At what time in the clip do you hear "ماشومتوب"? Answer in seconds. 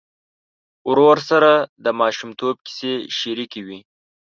2.01-2.55